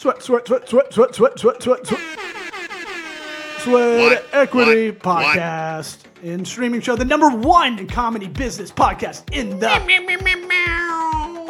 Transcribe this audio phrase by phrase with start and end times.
[0.00, 2.00] Sweat, sweat, sweat, sweat, sweat, sweat, sweat, sweat, sweat.
[3.58, 5.04] Sweat Equity What?
[5.04, 5.36] What?
[5.36, 9.68] Podcast in streaming show, the number one comedy business podcast in the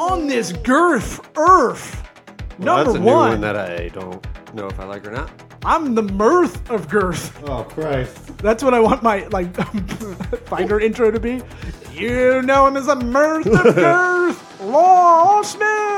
[0.00, 2.02] on this girth earth.
[2.58, 3.28] Well, Number that's a new one.
[3.30, 5.30] one that I don't know if I like or not.
[5.64, 7.40] I'm the mirth of girth.
[7.48, 8.36] Oh Christ!
[8.38, 9.54] That's what I want my like
[10.48, 11.40] finder intro to be.
[11.92, 15.89] You know him as the mirth of girth, Law Smith.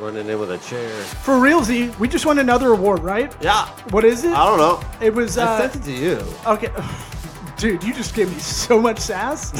[0.00, 0.88] Running in with a chair.
[0.88, 3.36] For realsy, we just won another award, right?
[3.42, 3.66] Yeah.
[3.90, 4.32] What is it?
[4.32, 4.80] I don't know.
[5.04, 6.24] It was I uh, sent it to you.
[6.46, 6.70] okay.
[7.58, 9.52] Dude, you just gave me so much sass.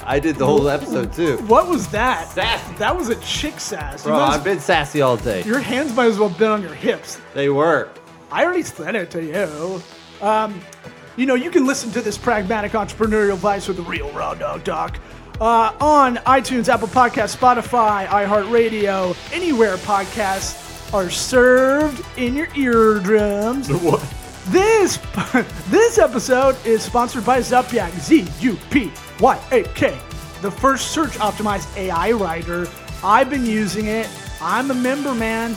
[0.06, 1.36] I did the whole episode too.
[1.46, 2.28] What was that?
[2.28, 2.74] Sassy.
[2.76, 4.02] That was a chick sass.
[4.06, 5.42] You Bro, might as- I've been sassy all day.
[5.42, 7.20] your hands might as well have been on your hips.
[7.34, 7.90] They were.
[8.32, 9.82] I already sent it to you.
[10.26, 10.58] Um,
[11.16, 14.64] you know, you can listen to this pragmatic entrepreneurial advice with the real raw dog
[14.64, 14.98] doc
[15.40, 23.68] uh, on iTunes, Apple Podcasts, Spotify, iHeartRadio, anywhere podcasts are served in your eardrums.
[23.82, 24.02] What?
[24.48, 24.98] This
[25.70, 29.98] this episode is sponsored by Zupyak, Z U P Y A K,
[30.40, 32.68] the first search optimized AI writer.
[33.02, 34.08] I've been using it.
[34.40, 35.56] I'm a member, man.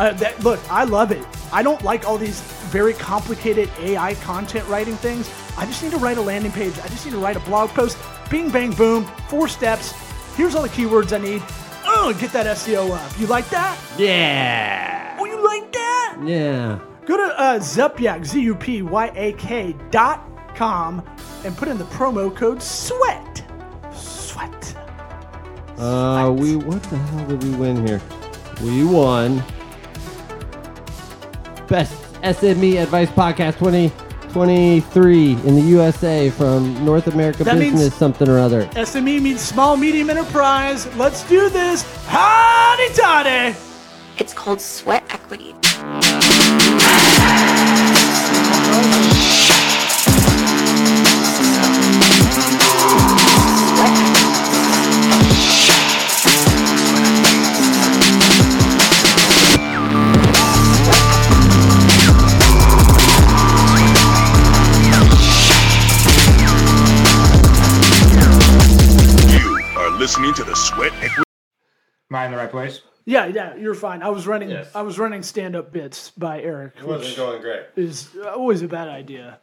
[0.00, 1.22] Uh, that, look, I love it.
[1.52, 5.30] I don't like all these very complicated AI content writing things.
[5.58, 6.72] I just need to write a landing page.
[6.78, 7.98] I just need to write a blog post.
[8.30, 9.04] Bing, bang, boom.
[9.28, 9.92] Four steps.
[10.36, 11.42] Here's all the keywords I need.
[11.84, 13.20] Oh, get that SEO up.
[13.20, 13.78] You like that?
[13.98, 15.18] Yeah.
[15.20, 16.16] Oh, you like that?
[16.24, 16.78] Yeah.
[17.04, 21.06] Go to uh, Zupyak, Z U P Y A K dot com
[21.44, 23.44] and put in the promo code SWEAT.
[23.92, 24.74] Sweat.
[25.76, 28.00] Uh, we what the hell did we win here?
[28.62, 29.42] We won
[31.70, 38.28] best SME advice podcast 2023 in the USA from North America That means- Business something
[38.28, 38.66] or other.
[38.74, 40.86] SME means small, medium enterprise.
[40.96, 41.84] Let's do this.
[42.06, 43.56] Howdy toddy.
[44.18, 45.54] It's called sweat equity.
[48.72, 49.09] Oh,
[70.00, 71.28] listening to the Sweat Equity.
[72.10, 72.80] Am I in the right place?
[73.04, 74.02] Yeah, yeah, you're fine.
[74.02, 74.48] I was running.
[74.48, 74.70] Yes.
[74.74, 77.66] I was running stand-up bits by Eric, which going great.
[77.76, 79.40] is always a bad idea.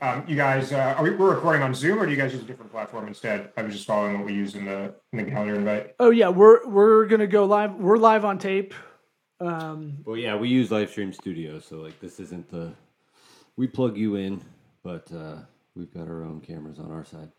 [0.00, 2.40] Um, you guys, uh, are we, we're recording on Zoom, or do you guys use
[2.42, 3.52] a different platform instead?
[3.58, 5.94] I was just following what we use in the in the calendar invite.
[6.00, 7.74] Oh yeah, we're we're gonna go live.
[7.74, 8.72] We're live on tape.
[9.40, 12.72] Um, Well, yeah, we use Livestream Studio, so like this isn't the
[13.56, 14.40] we plug you in,
[14.82, 15.36] but uh,
[15.76, 17.30] we've got our own cameras on our side.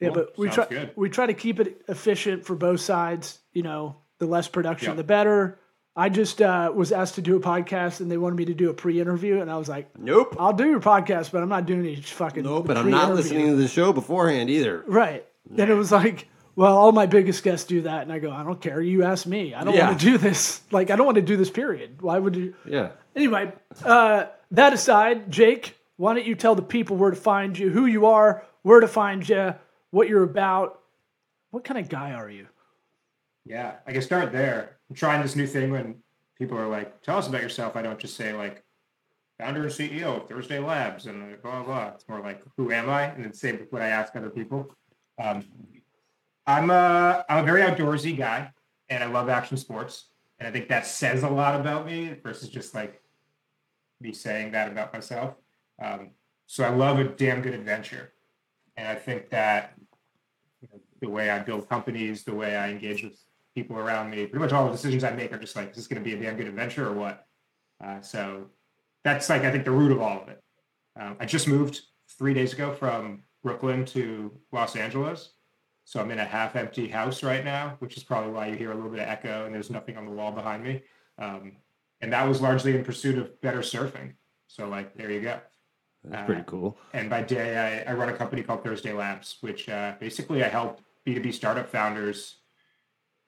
[0.00, 0.14] Yeah, Cool.
[0.14, 0.90] but we try good.
[0.96, 3.38] we try to keep it efficient for both sides.
[3.52, 4.94] You know, the less production, Yeah.
[4.96, 5.58] the better.
[5.96, 8.70] I just uh, was asked to do a podcast, and they wanted me to do
[8.70, 10.36] a pre-interview, and I was like, Nope.
[10.38, 12.68] "I'll do your podcast, but I'm not doing any fucking Nope.
[12.68, 14.84] but I'm not listening to the show beforehand either.
[14.86, 15.26] Right.
[15.50, 18.44] Then it was like, well, all my biggest guests do that, and I go, I
[18.44, 18.80] don't care.
[18.80, 19.54] You ask me.
[19.54, 19.88] I don't Yeah.
[19.88, 20.60] want to do this.
[20.70, 21.50] Like, I don't want to do this.
[21.50, 22.00] Period.
[22.00, 22.54] Why would you?
[22.64, 22.90] Yeah.
[23.16, 23.52] Anyway,
[23.84, 27.86] uh, that aside, Jake, why don't you tell the people where to find you, who
[27.86, 29.54] you are, where to find you,
[29.90, 30.80] what you're about,
[31.50, 32.46] what kind of guy are you?
[33.44, 34.78] Yeah, I can start there.
[34.90, 35.96] I'm trying this new thing when
[36.36, 38.62] people are like, "Tell us about yourself." I don't just say like,
[39.38, 41.62] "Founder and CEO of Thursday Labs," and blah blah.
[41.62, 41.88] blah.
[41.94, 44.74] It's more like, "Who am I?" And then same what I ask other people.
[45.18, 45.44] Um,
[46.46, 48.52] I'm a I'm a very outdoorsy guy,
[48.88, 52.50] and I love action sports, and I think that says a lot about me versus
[52.50, 53.02] just like
[54.00, 55.34] me saying that about myself.
[55.80, 56.10] Um,
[56.46, 58.12] so I love a damn good adventure,
[58.76, 59.77] and I think that
[61.00, 63.18] the way I build companies, the way I engage with
[63.54, 65.86] people around me, pretty much all the decisions I make are just like, is this
[65.86, 67.26] going to be a damn good adventure or what?
[67.82, 68.46] Uh, so
[69.04, 70.42] that's like I think the root of all of it.
[70.98, 71.80] Um, I just moved
[72.18, 75.30] three days ago from Brooklyn to Los Angeles.
[75.84, 78.72] So I'm in a half empty house right now, which is probably why you hear
[78.72, 80.82] a little bit of echo and there's nothing on the wall behind me.
[81.18, 81.52] Um,
[82.00, 84.14] and that was largely in pursuit of better surfing.
[84.48, 85.40] So like, there you go.
[86.04, 86.76] That's Uh, pretty cool.
[86.92, 90.48] And by day, I, I run a company called Thursday Labs, which uh, basically I
[90.48, 92.36] help B2B startup founders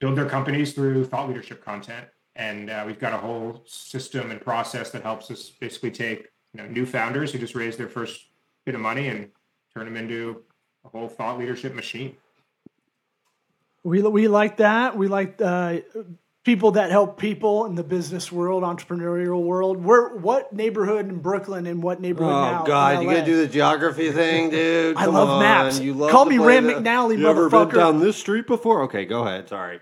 [0.01, 2.07] build their companies through thought leadership content.
[2.37, 6.63] And uh, we've got a whole system and process that helps us basically take you
[6.63, 8.29] know, new founders who just raised their first
[8.65, 9.31] bit of money and
[9.75, 10.43] turn them into
[10.85, 12.17] a whole thought leadership machine.
[13.83, 14.97] We, we like that.
[14.97, 15.79] We like uh,
[16.51, 19.85] people that help people in the business world, entrepreneurial world.
[19.85, 22.63] Where what neighborhood in Brooklyn and what neighborhood now?
[22.63, 24.97] Oh God, in you gotta do the geography thing, dude.
[24.99, 25.43] I Come love on.
[25.43, 25.79] maps.
[25.79, 28.83] You love Call me Rand the- McNally, You ever been down this street before?
[28.83, 29.49] Okay, go ahead.
[29.49, 29.79] Sorry.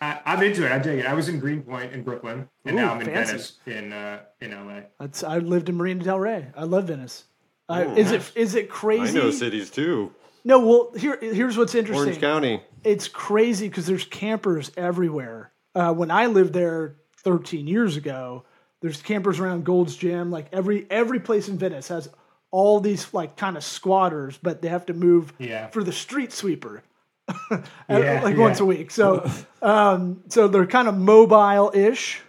[0.00, 0.72] I, I'm into it.
[0.72, 1.06] I dig it.
[1.06, 3.30] I was in Greenpoint in Brooklyn, and Ooh, now I'm in fancy.
[3.32, 4.80] Venice in uh, in LA.
[4.98, 6.48] That's I lived in Marina Del Rey.
[6.56, 7.26] I love Venice.
[7.68, 9.02] Uh, is it is it crazy?
[9.02, 9.18] I crazy?
[9.18, 10.12] know cities too.
[10.44, 12.06] No, well here here's what's interesting.
[12.06, 12.20] Orange.
[12.20, 12.62] County.
[12.82, 15.52] It's crazy because there's campers everywhere.
[15.76, 18.44] Uh, when I lived there 13 years ago,
[18.80, 20.30] there's campers around Gold's Gym.
[20.30, 22.08] Like every every place in Venice has
[22.50, 25.66] all these like kind of squatters, but they have to move Yeah.
[25.68, 26.82] for the street sweeper.
[27.88, 28.40] Yeah, like yeah.
[28.40, 28.90] once a week.
[28.90, 29.28] So
[29.62, 32.22] um so they're kind of mobile ish,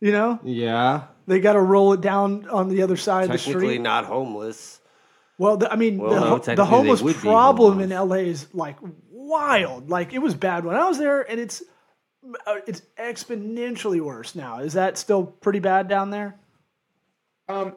[0.00, 0.38] you know?
[0.44, 1.04] Yeah.
[1.26, 4.80] They got to roll it down on the other side of the Technically not homeless.
[5.38, 7.88] Well, the, I mean, Well, the, no, ho- the homeless would be problem in.
[7.90, 8.76] LA is like
[9.10, 9.88] wild.
[9.88, 11.62] Like it was bad when I was there, and it's
[12.66, 14.58] it's exponentially worse now.
[14.60, 16.36] Is that still pretty bad down there?
[17.48, 17.76] Um,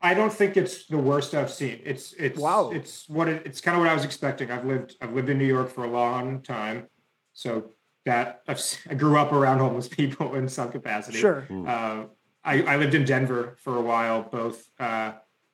[0.00, 1.80] I don't think it's the worst I've seen.
[1.84, 2.70] It's it's Wow.
[2.72, 4.50] It's what it, it's kind of what I was expecting.
[4.50, 6.88] I've lived I've lived in New York for a long time,
[7.32, 7.70] so
[8.04, 11.18] that I've, s- I grew up around homeless people in some capacity.
[11.18, 11.46] Sure.
[11.50, 12.04] Uh,
[12.44, 15.12] I, I lived in Denver for a while, both uh,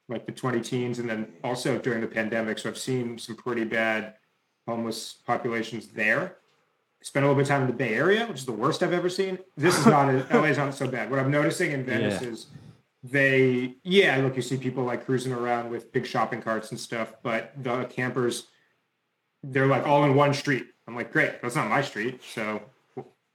[0.08, 2.58] like the 20 teens and then also during the pandemic.
[2.58, 4.14] So I've seen some pretty bad
[4.66, 6.38] homeless populations there.
[7.00, 8.82] I spent a little bit of time in the Bay Area, which is the worst
[8.82, 9.38] I've ever seen.
[9.56, 11.10] This is not LA is not so bad.
[11.10, 12.28] What I'm noticing in Venice Yeah.
[12.28, 12.46] is
[13.04, 17.12] they yeah, look, you see people like cruising around with big shopping carts and stuff,
[17.22, 18.48] but the campers
[19.44, 20.66] they're like all in one street.
[20.88, 22.60] I'm like, great, that's not my street, so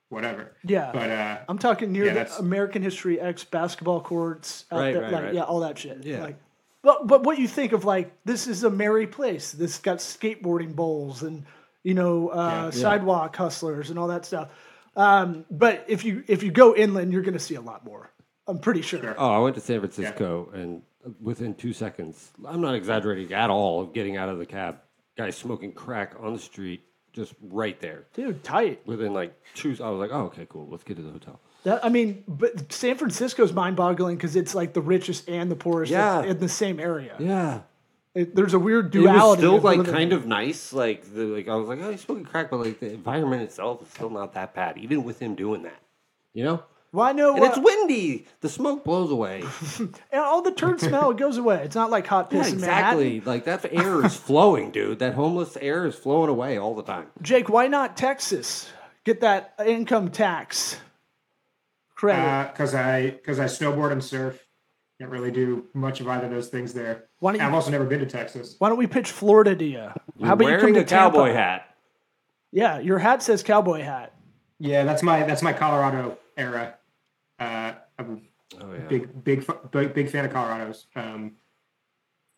[0.10, 0.52] whatever.
[0.66, 0.92] Yeah.
[0.94, 4.94] But uh I'm talking near Yeah, the that's- American History X basketball courts out Right,
[4.94, 5.34] there, right, like right.
[5.34, 6.04] yeah, all that shit.
[6.04, 6.24] Yeah.
[6.24, 6.38] Like,
[6.82, 9.54] but but what you think of like this is a merry place.
[9.54, 11.46] This got skateboarding bowls and
[11.84, 14.50] you know uh, sidewalk hustlers and all that stuff.
[14.96, 18.12] Um, but if you if you go inland, you're going to see a lot more.
[18.48, 19.16] I'm pretty sure.
[19.18, 20.82] Oh, I went to San Francisco, and
[21.22, 24.80] within two seconds, I'm not exaggerating at all, of getting out of the cab,
[25.18, 26.84] guys smoking crack on the street,
[27.14, 28.06] just right there.
[28.14, 28.86] Dude, tight.
[28.86, 30.68] Within like two, I was like, oh, okay, cool.
[30.70, 31.40] Let's get to the hotel.
[31.64, 35.92] That, I mean, but San Francisco's mind-boggling because it's like the richest and the poorest
[35.94, 36.22] Yeah.
[36.24, 37.16] in the same area.
[37.20, 37.62] Yeah.
[38.16, 39.10] It- there's a weird duality.
[39.10, 39.40] It was duality.
[39.42, 40.74] still of like living kind of nice.
[40.74, 43.82] Like the like I was like, oh, he's smoking crack, but like the environment itself
[43.82, 45.80] is still not that bad, even with him doing that.
[46.34, 46.64] You know?
[46.92, 47.36] Well, I know.
[47.36, 48.28] And it's uh, windy.
[48.42, 49.44] The smoke blows away.
[49.80, 51.64] and all the turd smell goes away.
[51.64, 53.20] It's not like hot yeah, piss in exactly.
[53.22, 55.00] Like that air is flowing, dude.
[55.00, 57.08] That homeless air is flowing away all the time.
[57.22, 58.72] Jake, why not Texas?
[59.06, 60.78] Get that income tax
[61.96, 62.52] credit.
[62.54, 64.43] because I because I snowboard and surf.
[65.04, 67.10] Can't really do much of either of those things there.
[67.20, 68.56] Why don't you- I've also never been to Texas.
[68.60, 69.72] why don't we pitch Florida to you?
[70.16, 71.34] You're How about you come wearing to a cowboy Tampa?
[71.38, 71.76] hat.
[72.54, 74.14] Yeah, your hat says cowboy hat.
[74.60, 76.76] Yeah, that's my that's my Colorado era.
[77.38, 78.30] Uh, I'm
[78.62, 78.80] Oh yeah.
[78.88, 80.88] big big big big fan of Colorado's.
[80.96, 81.34] Um,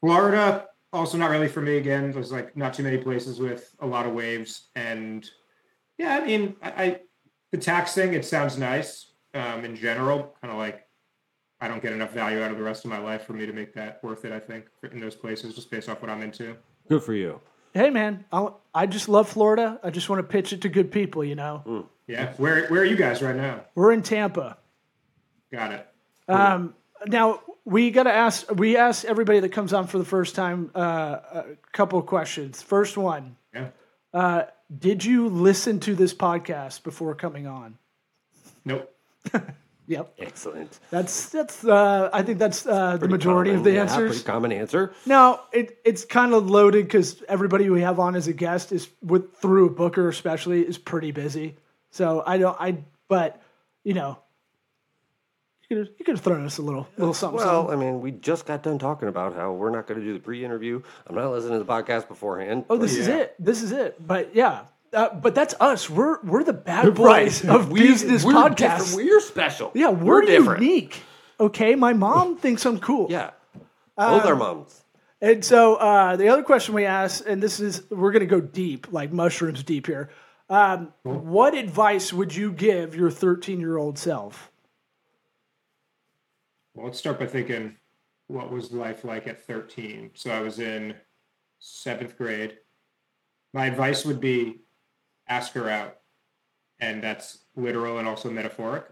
[0.02, 1.78] Florida also not really for me.
[1.78, 5.30] Again, there's like not too many places with a lot of waves, and
[6.00, 7.00] yeah, I mean, I, I
[7.52, 10.36] the tax thing it sounds nice um, in general.
[10.42, 10.85] Kind of like
[11.66, 13.52] I don't get enough value out of the rest of my life for me to
[13.52, 14.32] make that worth it.
[14.32, 16.56] I think in those places, just based off what I'm into.
[16.88, 17.42] Good for you.
[17.74, 19.80] Hey man, I, I just love Florida.
[19.84, 21.24] I just want to pitch it to good people.
[21.24, 23.62] You know, Yeah, where where are you guys right now?
[23.74, 24.58] we're in Tampa.
[25.52, 25.88] Got it.
[26.28, 26.76] Um,
[27.08, 28.50] now we got to ask.
[28.52, 30.80] We ask everybody that comes on for the first time uh,
[31.32, 32.62] a couple of questions.
[32.62, 34.46] First one: Yeah.
[34.78, 37.80] Did you listen to this podcast before coming on?
[38.64, 38.96] Nope.
[39.88, 40.80] Yep, Excellent.
[40.90, 41.64] that's that's.
[41.64, 44.12] Uh, I think that's uh, the Pretty majority of the yeah, answers.
[44.12, 44.94] Pretty common answer.
[45.06, 48.90] Now it it's kind of loaded because everybody we have on as a guest is
[49.04, 51.58] with through a booker, especially, is pretty busy.
[51.92, 52.58] So I don't.
[52.60, 53.42] I but
[53.84, 54.18] you know,
[55.70, 57.38] you could you could have thrown us a little little something.
[57.38, 57.80] Well, something.
[57.80, 60.20] I mean, we just got done talking about how we're not going to do the
[60.20, 60.82] pre-interview.
[61.06, 62.66] I'm not listening to the podcast beforehand.
[62.70, 63.36] Oh, this is it.
[63.40, 63.96] This is it.
[64.06, 64.62] But yeah,
[64.96, 65.90] uh, but that's us.
[65.90, 67.26] We're we're the bad Right.
[67.26, 68.56] boys of We- business we're podcasts.
[68.92, 68.96] different.
[68.96, 69.72] We're special.
[69.76, 70.64] Yeah, we're, different.
[70.64, 71.02] unique.
[71.40, 73.08] Okay, my mom thinks I'm cool.
[73.10, 73.32] Yeah,
[73.98, 74.82] both Um, our moms.
[75.22, 78.40] And so uh, the other question we asked, and this is we're going to go
[78.42, 80.10] deep, like mushrooms deep here.
[80.50, 84.52] Um, what advice would you give your 13 year old self?
[86.74, 87.76] Well, let's start by thinking
[88.28, 90.12] what was life like at 13?
[90.14, 90.96] So I was in
[91.60, 92.58] seventh grade.
[93.54, 94.62] My advice would be
[95.28, 95.98] ask her out.
[96.80, 98.86] And that's literal and also metaphoric.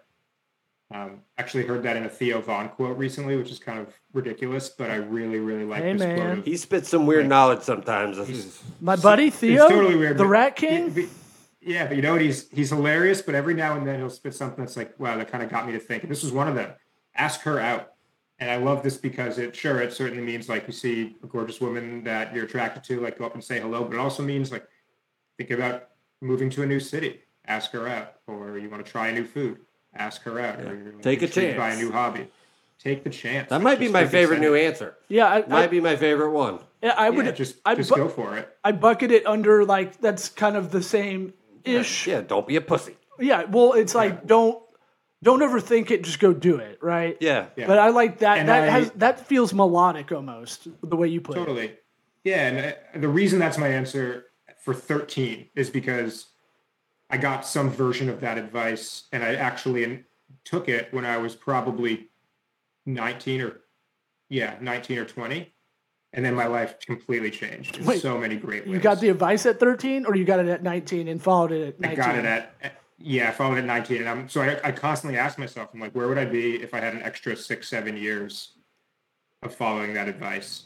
[0.94, 4.70] Um, actually heard that in a Theo Von quote recently, which is kind of ridiculous,
[4.70, 6.18] but I really, really like Hey, this man.
[6.18, 6.38] quote.
[6.40, 8.62] of- He spits some weird knowledge sometimes.
[8.80, 10.18] My buddy Theo, it's totally weird.
[10.18, 10.92] the but- Rat King.
[10.92, 11.06] but-
[11.66, 12.22] Yeah, but you know what?
[12.22, 15.32] He's he's hilarious, but every now and then he'll spit something that's like, wow, that
[15.32, 16.04] kind of got me to think.
[16.04, 16.72] And this was one of them.
[17.16, 17.94] Ask her out.
[18.40, 21.62] And I love this because it sure it certainly means like you see a gorgeous
[21.62, 24.52] woman that you're attracted to, like go up and say hello, but it also means
[24.52, 24.68] like
[25.38, 25.88] think about
[26.24, 27.20] moving to a new city.
[27.46, 28.14] ask her out.
[28.28, 29.60] Or you want to try a new food,
[29.94, 30.60] ask her out.
[30.62, 31.58] Or you're Take a chance.
[31.58, 32.28] by a new hobby.
[32.80, 33.50] Take the chance.
[33.50, 34.96] That might be my favorite new answer.
[35.08, 36.60] Yeah, I, I, Might be my favorite one.
[36.82, 38.50] yeah, I would Yeah, just I, just bu- go for it.
[38.64, 42.08] I bucket it under like that's kind of the same ish.
[42.08, 42.96] Yeah, don't be a pussy.
[43.20, 44.62] Yeah, well, it's like don't
[45.22, 46.04] don't overthink it.
[46.04, 47.16] Just go do it, right?
[47.22, 47.46] Yeah.
[47.56, 47.68] Yeah.
[47.68, 48.40] But I like that.
[48.40, 51.40] And that I- has that feels melodic almost the way you put it.
[51.40, 51.76] Totally.
[52.26, 54.26] Yeah, and uh, the reason that's my answer
[54.64, 56.28] for 13 is because
[57.10, 60.06] I got some version of that advice and I actually
[60.46, 62.10] took it when I was probably
[62.86, 63.60] 19 or
[64.30, 65.54] yeah, 19 or 20.
[66.14, 68.74] And then my life completely changed in Wait, so many great ways.
[68.74, 71.68] You got the advice at 13, or you got it at 19 and followed it
[71.70, 72.00] at 19?
[72.00, 73.98] I got it at, yeah, I followed it at 19.
[73.98, 76.76] And I'm so I, I constantly ask myself, I'm like, where would I be if
[76.76, 78.54] I had an extra six, seven years
[79.42, 80.66] of following that advice?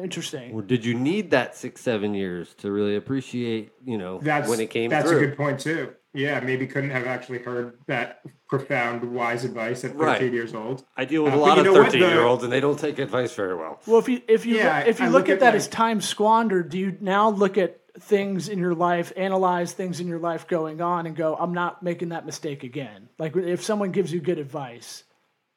[0.00, 0.52] Interesting.
[0.52, 4.60] Or did you need that six, seven years to really appreciate, you know, that's when
[4.60, 5.18] it came that's through?
[5.18, 9.90] a good point too yeah maybe couldn't have actually heard that profound wise advice at
[9.90, 10.32] 13 Right.
[10.32, 11.84] years old I deal with Uh, a lot of know what?
[11.92, 13.80] 13 The- year olds and they don't take advice very well.
[13.86, 15.56] Well, if you if you Yeah, if you I look, look at, at that my-
[15.56, 20.06] as time squandered, do you now look at things in your life, analyze things in
[20.08, 23.90] your life going on, and go, "I'm not making that mistake again." Like if someone
[23.90, 25.04] gives you good advice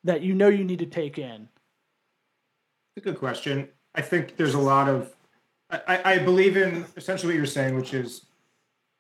[0.03, 1.48] that you know you need to take in.
[2.98, 5.13] It's a good question i think there's a lot of
[5.72, 8.25] I, I- believe in essentially what you're saying which is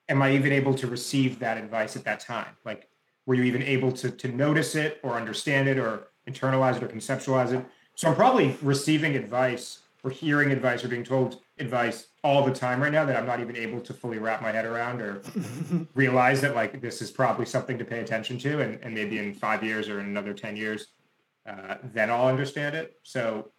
[0.07, 2.55] am i even able to receive that advice at that time?
[2.65, 2.89] Like
[3.25, 6.87] were you even able to to notice it or understand it or internalize it or
[6.87, 7.65] conceptualize it?
[7.95, 12.81] So i'm probably receiving advice or hearing advice or being told advice all the time
[12.81, 15.21] right now that i'm not even able to fully wrap my head around or
[15.93, 19.33] realize that like this is probably something to pay attention to and, and maybe in
[19.33, 20.87] five years or in another 10 years
[21.47, 22.93] uh, then i'll understand it.
[23.03, 23.51] So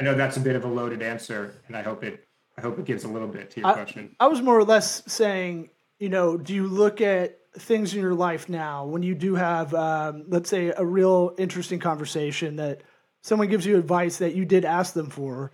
[0.00, 2.26] i know that's a bit of a loaded answer and i hope it
[2.58, 4.64] i hope it gives a little bit to your I, question I was more or
[4.64, 9.14] less saying, you know, do you look at things in your life now when you
[9.14, 12.82] do have, um, let's say, a real interesting conversation that
[13.22, 15.52] someone gives you advice that you did ask them for?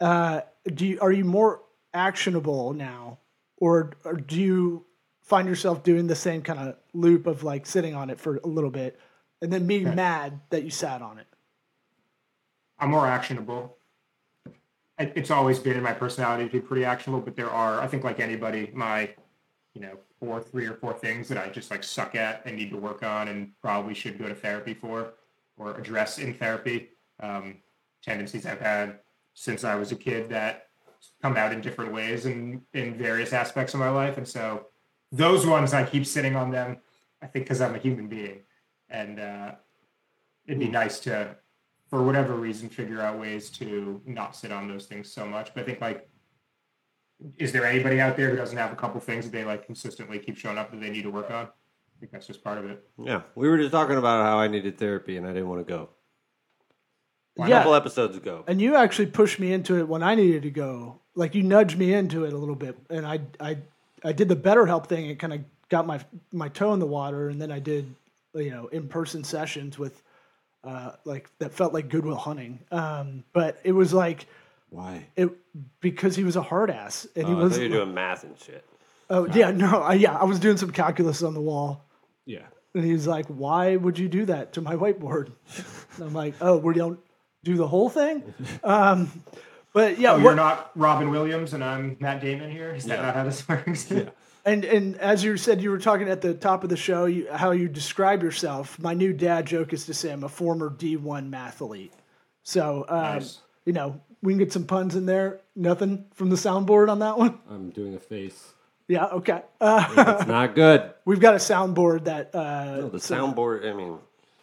[0.00, 0.40] Uh,
[0.74, 1.62] do you, are you more
[1.94, 3.18] actionable now,
[3.56, 4.86] or, or do you
[5.22, 8.46] find yourself doing the same kind of loop of like sitting on it for a
[8.46, 8.98] little bit
[9.40, 11.26] and then being mad that you sat on it?
[12.80, 13.76] I'm more actionable.
[14.98, 18.04] It's always been in my personality to be pretty actionable but there are i think
[18.04, 19.10] like anybody my
[19.72, 22.70] you know four three or four things that i just like suck at and need
[22.70, 25.14] to work on and probably should go to therapy for
[25.56, 26.90] or address in therapy.
[27.20, 27.58] Um,
[28.02, 28.98] tendencies i've had
[29.34, 30.68] since i was a kid that
[31.22, 34.18] come out in different ways and in various aspects of my life.
[34.18, 34.66] And so
[35.12, 36.78] those ones i keep sitting on them
[37.22, 38.40] i think because i'm a human being.
[38.88, 39.52] And uh,
[40.46, 41.36] it'd be nice to
[41.90, 45.62] for whatever reason figure out ways to not sit on those things so much but
[45.62, 46.08] i think like
[47.36, 50.18] is there anybody out there who doesn't have a couple things that they like consistently
[50.18, 52.64] keep showing up that they need to work on i think that's just part of
[52.64, 53.22] it Yeah.
[53.34, 55.90] We were just talking about how I needed therapy and I didn't want to go.
[57.38, 57.58] A Yeah.
[57.58, 58.44] couple episodes ago.
[58.46, 60.98] And you actually pushed me into it when I needed to go.
[61.14, 63.58] Like you nudged me into it a little bit, and I I
[64.04, 65.06] I did the BetterHelp thing.
[65.10, 66.00] It kind of got my
[66.32, 67.94] my toe in the water, and then I did
[68.34, 70.02] you know in person sessions with
[70.64, 72.60] uh, like that felt like Good Will Hunting.
[72.70, 74.26] Um, but it was like
[74.70, 75.06] Why?
[75.16, 75.30] it
[75.80, 78.24] because he was a hard ass, and he Oh, was thought you were doing math
[78.24, 78.64] and shit.
[79.08, 81.84] oh yeah no I, yeah I was doing some calculus on the wall.
[82.26, 82.46] Yeah.
[82.74, 85.32] And he's like, "Why would you do that to my whiteboard?"
[85.96, 87.00] And I'm like, "Oh, we don't
[87.42, 88.22] do the whole thing."
[88.62, 89.10] Um,
[89.72, 93.00] but yeah, oh what- you're not robin williams and i'm matt damon here is that
[93.02, 94.10] not how this works yeah.
[94.44, 97.28] And and as you said, you were talking at the top of the show, you,
[97.30, 98.78] how you describe yourself.
[98.78, 101.90] My new dad joke is to say I'm a former D1 mathlete.
[102.42, 103.40] So um, Nice.
[103.64, 105.40] you know we can get some puns in there.
[105.56, 107.38] Nothing from the soundboard on that one.
[107.50, 108.54] I'm doing a face.
[108.88, 109.42] Yeah, okay.
[109.60, 110.92] Uh, It's not good.
[111.04, 113.98] we've got a soundboard that uh, No, the soundboard, I mean,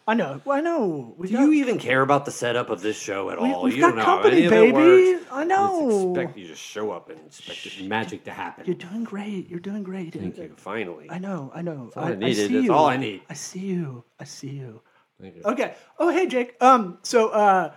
[0.08, 0.40] I know.
[0.50, 1.14] I know.
[1.18, 3.62] We Do got, you even care about the setup of this show at we, all?
[3.64, 5.12] we've you got don't know company, how any baby.
[5.12, 5.26] works.
[5.30, 6.14] I know.
[6.14, 8.64] expect you just show up and expect this magic to happen.
[8.64, 9.50] You're doing great.
[9.50, 10.14] You're doing great.
[10.14, 10.54] Thank you.
[10.56, 11.08] Finally.
[11.10, 11.52] I know.
[11.54, 11.90] I know.
[11.94, 12.36] all I I, needed.
[12.36, 12.72] see That's you.
[12.72, 13.20] all I need.
[13.28, 14.02] I see you.
[14.18, 14.80] I see you.
[15.20, 15.42] Thank you.
[15.44, 15.74] Okay.
[15.98, 16.56] Oh, hey, Jake.
[16.62, 16.96] Um.
[17.02, 17.72] So, uh,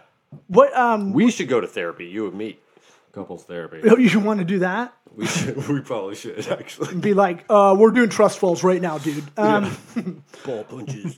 [0.47, 0.73] what?
[0.73, 1.11] Um.
[1.11, 2.59] We should go to therapy, you and me.
[3.11, 3.81] Couples therapy.
[3.89, 4.93] Oh, you should want to do that?
[5.13, 6.95] We should, we probably should actually.
[6.95, 9.25] Be like, uh, we're doing trust falls right now, dude.
[9.37, 9.75] Um,
[10.45, 11.17] Ball punches.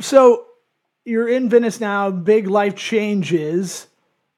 [0.00, 0.46] So
[1.04, 3.86] you're in Venice now, big life changes,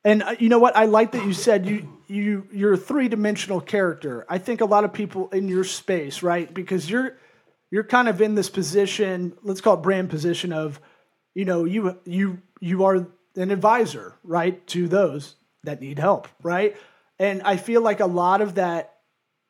[0.05, 0.77] and uh, you know what?
[0.77, 4.25] I like that you said you you you're a three dimensional character.
[4.29, 6.53] I think a lot of people in your space, right?
[6.53, 7.17] Because you're
[7.71, 9.37] you're kind of in this position.
[9.43, 10.81] Let's call it brand position of,
[11.35, 16.77] you know, you you you are an advisor, right, to those that need help, right?
[17.19, 18.95] And I feel like a lot of that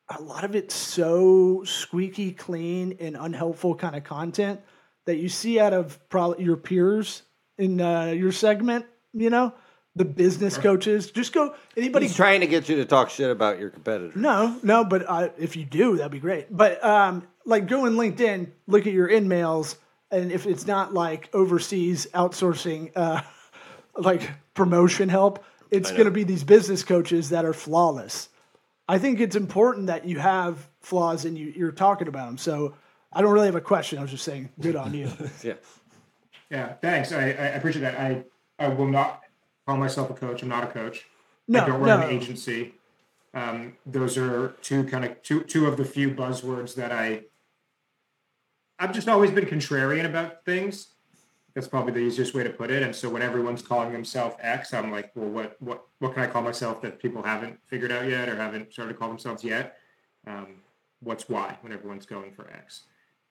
[0.09, 4.59] a lot of it's so squeaky clean and unhelpful kind of content
[5.05, 7.23] that you see out of probably your peers
[7.57, 8.85] in uh, your segment.
[9.13, 9.53] You know,
[9.95, 11.11] the business coaches.
[11.11, 12.07] Just go anybody.
[12.07, 14.17] He's trying to get you to talk shit about your competitor.
[14.17, 16.55] No, no, but uh, if you do, that'd be great.
[16.55, 19.77] But um, like go in LinkedIn, look at your in mails,
[20.11, 23.21] and if it's not like overseas outsourcing, uh,
[23.97, 28.29] like promotion help, it's going to be these business coaches that are flawless.
[28.87, 32.37] I think it's important that you have flaws and you, you're talking about them.
[32.37, 32.75] So
[33.15, 33.99] I don't really have a question.
[33.99, 35.11] I was just saying, good on you.
[35.43, 35.53] Yeah.
[36.49, 37.11] Yeah, thanks.
[37.11, 37.99] I, I appreciate that.
[37.99, 38.23] I,
[38.59, 39.23] I will not
[39.65, 40.43] call myself a coach.
[40.43, 41.07] I'm not a coach.
[41.47, 42.07] No, I don't run no.
[42.07, 42.73] an agency.
[43.33, 47.23] Um, those are two kind of two two of the few buzzwords that I.
[48.77, 50.89] I've just always been contrarian about things.
[51.55, 52.83] That's probably the easiest way to put it.
[52.83, 56.27] And so when everyone's calling themselves X, I'm like, well, what what what can I
[56.27, 59.77] call myself that people haven't figured out yet or haven't started to call themselves yet?
[60.27, 60.61] Um,
[60.99, 62.83] what's Y when everyone's going for X?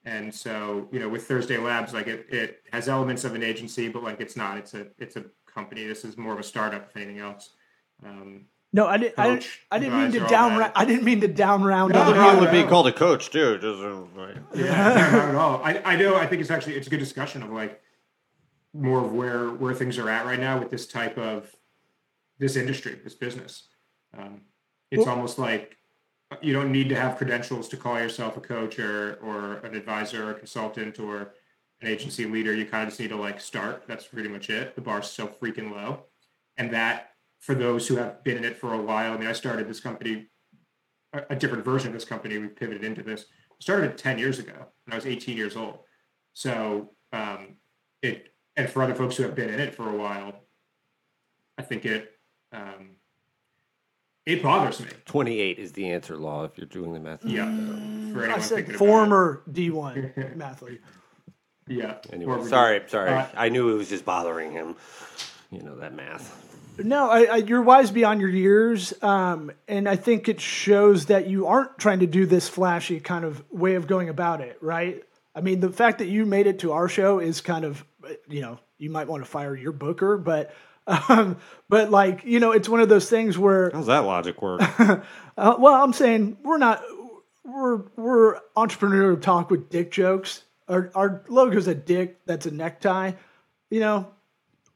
[0.05, 3.89] And so, you know, with Thursday Labs, like it, it has elements of an agency,
[3.89, 4.59] but like it's not.
[4.59, 5.87] It's a it's a company.
[5.87, 7.51] This is more of a startup, if anything else.
[8.05, 9.19] Um, No, I didn't.
[9.19, 10.59] I, didn't- I didn't mean to down.
[10.59, 10.73] that.
[10.75, 12.41] I didn't mean to down round No, other no, people.
[12.41, 13.59] Would be called a coach too.
[13.59, 14.37] Just uh, right.
[14.55, 15.63] yeah, not at all.
[15.63, 16.17] I, I know.
[16.17, 17.81] I think it's actually it's a good discussion of like
[18.75, 21.55] more of where where things are at right now with this type of
[22.41, 23.69] this industry, this business.
[24.19, 24.41] Um,
[24.91, 25.77] it's Well- almost like
[26.41, 30.31] you don't need to have credentials to call yourself a coach or or an advisor
[30.31, 31.35] or consultant or
[31.81, 32.55] an agency leader.
[32.55, 33.85] You kind of just need to like start.
[33.87, 34.75] That's pretty much it.
[34.75, 36.05] The bar's so freaking low,
[36.57, 37.11] and that
[37.41, 39.13] for those who have been in it for a while.
[39.13, 40.29] I mean, I started this company,
[41.13, 42.39] a, a different version of this company.
[42.39, 43.27] We pivoted into this.
[43.61, 45.79] Started it ten years ago, and I was 18 years old.
[46.33, 47.57] So um,
[48.03, 50.35] it, and for other folks who have been in it for a while,
[51.59, 52.11] I think it
[52.53, 52.97] um,
[54.27, 54.87] it bothers me.
[55.07, 57.25] 28 is the answer law if you're doing the math.
[57.25, 58.79] Yeah, Mm, for I said thinking about it.
[58.79, 60.81] former D1 athlete.
[61.69, 61.99] Yeah.
[62.13, 63.11] Anyway, sorry, sorry.
[63.11, 64.77] Uh, I knew it was just bothering him.
[65.51, 66.49] You know that math.
[66.83, 71.29] No, I, I, you're wise beyond your years, um, and I think it shows that
[71.29, 75.03] you aren't trying to do this flashy kind of way of going about it, right?
[75.35, 77.85] I mean, the fact that you made it to our show is kind of,
[78.29, 80.55] you know, you might want to fire your booker, but,
[80.87, 81.37] um,
[81.69, 84.61] but like, you know, it's one of those things where How's that logic work?
[85.35, 86.83] Uh, well, I'm saying we're not
[87.43, 90.45] we're we're entrepreneurial talk with dick jokes.
[90.69, 93.13] Our our logo's a dick that's a necktie.
[93.71, 94.09] You know,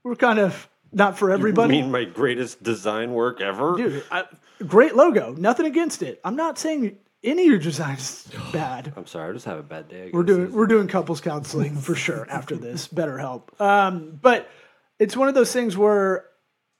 [0.03, 1.83] we're kind of not for everybody.
[1.83, 3.77] mean, my greatest design work ever.
[3.77, 4.25] Dude, I,
[4.66, 5.35] great logo.
[5.35, 6.21] Nothing against it.
[6.25, 8.92] I'm not saying any of your designs bad.
[8.97, 10.11] I'm sorry, I just have a bad day.
[10.12, 12.87] We're doing we're doing couples counseling for sure after this.
[12.87, 13.61] Better help.
[13.61, 14.49] Um, but
[14.99, 16.27] it's one of those things where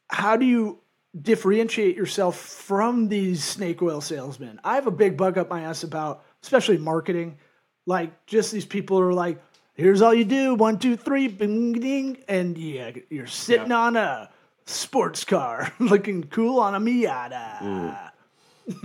[0.09, 0.79] how do you
[1.21, 4.61] differentiate yourself from these snake oil salesmen?
[4.65, 7.39] I have a big bug up my ass about, especially marketing.
[7.87, 9.43] Like just these people are like,
[9.75, 14.31] here's all you do, one, two, three, bing, ding, and yeah, you're sitting on a
[14.67, 18.11] sports car, looking cool on a Miata.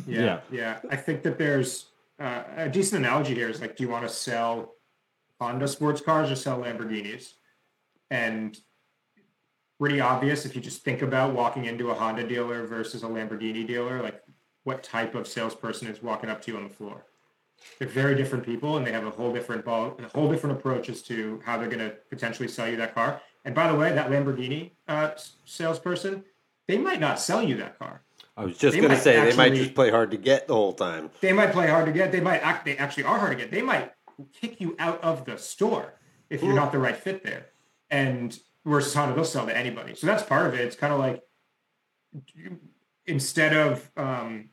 [0.05, 0.79] Yeah, yeah.
[0.89, 1.87] I think that there's
[2.19, 3.49] uh, a decent analogy here.
[3.49, 4.75] Is like, do you want to sell
[5.39, 7.33] Honda sports cars or sell Lamborghinis?
[8.11, 8.59] And
[9.81, 13.65] pretty obvious if you just think about walking into a Honda dealer versus a Lamborghini
[13.65, 14.21] dealer, like
[14.63, 17.03] what type of salesperson is walking up to you on the floor.
[17.79, 20.87] They're very different people, and they have a whole different ball, a whole different approach
[20.87, 23.23] as to how they're going to potentially sell you that car.
[23.43, 25.11] And by the way, that Lamborghini uh,
[25.45, 26.25] salesperson,
[26.67, 28.03] they might not sell you that car.
[28.37, 30.73] I was just gonna might say they might just play hard to get the whole
[30.73, 31.09] time.
[31.21, 32.11] they might play hard to get.
[32.11, 32.65] They might act.
[32.65, 33.51] They actually are hard to get.
[33.51, 33.91] They might
[34.31, 35.95] kick you out of the store
[36.29, 37.47] if you're not the right fit there.
[37.89, 39.95] And versus Honda, they'll sell to anybody.
[39.95, 40.61] So that's part of it.
[40.61, 41.21] It's kind of like
[43.05, 44.49] instead of um,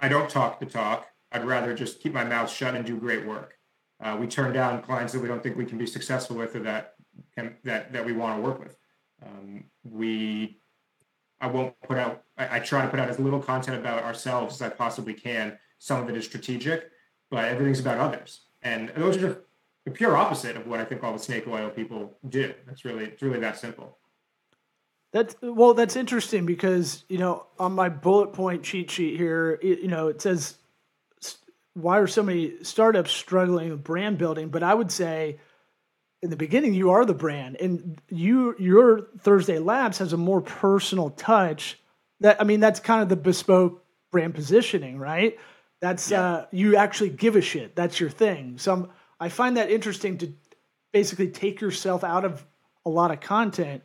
[0.00, 1.06] I don't talk the talk.
[1.30, 3.54] I'd rather just keep my mouth shut and do great work.
[4.00, 6.60] Uh, we turn down clients that we don't think we can be successful with or
[6.60, 6.94] that
[7.34, 8.76] can, that that we want to work with.
[9.24, 10.60] Um, we
[11.40, 12.22] I won't put out.
[12.36, 15.58] I, I try to put out as little content about ourselves as I possibly can.
[15.78, 16.90] Some of it is strategic,
[17.30, 19.44] but everything's about others, and those are
[19.88, 22.52] the pure opposite of what I think all the snake oil people do.
[22.70, 23.96] It's really, it's really that simple.
[25.12, 29.80] That's well, that's interesting because you know on my bullet point cheat sheet here, it,
[29.80, 30.56] you know it says
[31.72, 34.48] why are so many startups struggling with brand building?
[34.48, 35.38] But I would say
[36.22, 40.42] in the beginning you are the brand, and you your Thursday Labs has a more
[40.42, 41.78] personal touch.
[42.20, 45.38] That I mean that's kind of the bespoke brand positioning, right?
[45.80, 47.76] That's uh, you actually give a shit.
[47.76, 48.58] That's your thing.
[48.58, 50.32] So I'm, I find that interesting to
[50.92, 52.46] basically take yourself out of
[52.84, 53.82] a lot of content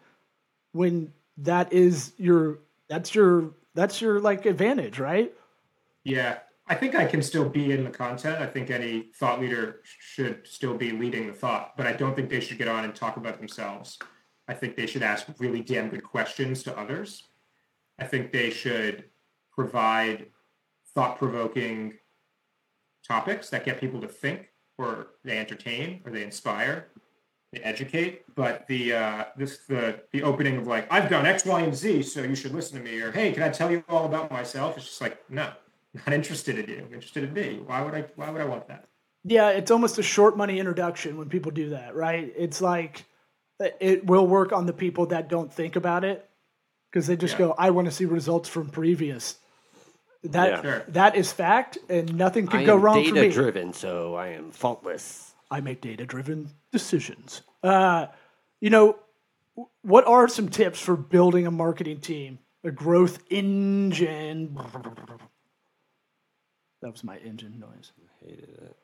[0.72, 5.34] when that is your that's your that's your like advantage, right?
[6.04, 8.42] Yeah, I think I can still be in the content.
[8.42, 12.30] I think any thought leader should still be leading the thought, but I don't think
[12.30, 13.98] they should get on and talk about themselves.
[14.48, 17.24] I think they should ask really damn good questions to others.
[18.00, 19.06] I think they should
[19.52, 20.28] provide
[20.94, 21.94] thought provoking
[23.08, 26.88] topics that get people to think or they entertain or they inspire
[27.52, 31.62] they educate but the uh this the the opening of like i've done x y
[31.62, 34.06] and z so you should listen to me or hey can i tell you all
[34.06, 35.52] about myself it's just like no
[35.94, 38.68] not interested in you i'm interested in me why would i why would i want
[38.68, 38.86] that
[39.26, 42.34] Yeah, it's almost a short money introduction when people do that, right?
[42.36, 43.06] It's like
[43.80, 46.30] it will work on the people that don't think about it
[46.92, 47.46] because they just Yeah.
[47.48, 49.40] go, "I want to see results from previous."
[50.24, 50.62] That Yeah.
[50.62, 50.84] Sure.
[50.90, 53.34] that is fact, and nothing can I go am wrong for data me.
[53.34, 55.34] driven, so I am faultless.
[55.52, 57.42] I make data driven decisions.
[57.62, 58.08] Uh,
[58.62, 58.98] you know,
[59.56, 64.58] w- what are some tips for building a marketing team, a growth engine?
[66.82, 67.92] That was my engine noise.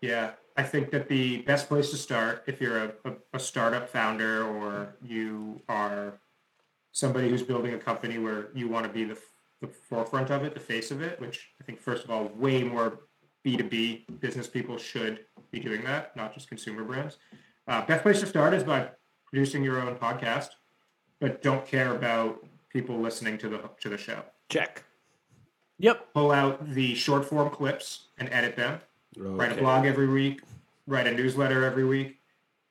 [0.01, 3.87] Yeah, I think that the best place to start if you're a, a, a startup
[3.89, 6.19] founder or you are
[6.91, 9.17] somebody who's building a company where you want to be the,
[9.61, 12.63] the forefront of it, the face of it, which I think, first of all, way
[12.63, 13.01] more
[13.45, 17.17] B2B business people should be doing that, not just consumer brands.
[17.67, 18.89] Uh, best place to start is by
[19.25, 20.49] producing your own podcast,
[21.19, 24.23] but don't care about people listening to the to the show.
[24.49, 24.83] Check.
[25.77, 26.13] Yep.
[26.13, 28.81] Pull out the short form clips and edit them
[29.17, 30.41] write a blog every week,
[30.87, 32.17] write a newsletter every week.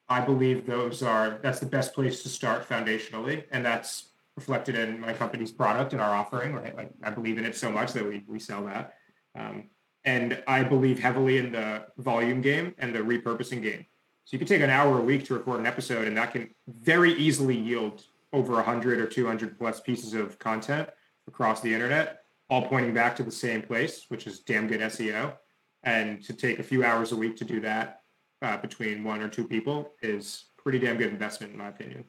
[0.08, 4.07] I believe those are that's the best place to start foundationally, and that's
[4.38, 6.54] reflected in my company's product and our offering.
[6.54, 8.94] Right, like I believe in it so much that we we sell that,
[9.38, 9.68] um,
[10.04, 13.86] and I believe heavily in the volume game and the repurposing game.
[14.24, 16.50] So you can take an hour a week to record an episode, and that can
[16.66, 20.88] very easily yield over hundred or two hundred plus pieces of content
[21.26, 25.34] across the internet, all pointing back to the same place, which is damn good SEO
[25.82, 28.02] and to take a few hours a week to do that
[28.42, 32.04] uh, between one or two people is pretty damn good investment in my opinion